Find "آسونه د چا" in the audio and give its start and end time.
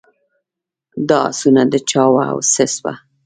1.29-2.03